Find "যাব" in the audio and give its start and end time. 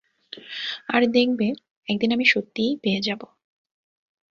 3.01-3.21